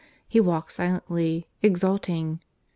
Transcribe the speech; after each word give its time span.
He 0.27 0.39
walked 0.39 0.71
silently 0.71 1.47
exulting. 1.61 2.39